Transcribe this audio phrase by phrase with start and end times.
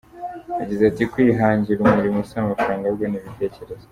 [0.61, 3.85] Yagize ati “Kwihangira umurimo si amafaranga, ahubwo ni ibitekerezo.